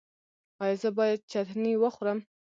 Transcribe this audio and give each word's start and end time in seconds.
ایا 0.63 0.75
زه 0.81 0.89
باید 0.97 1.19
چتني 1.31 1.73
وخورم؟ 1.77 2.19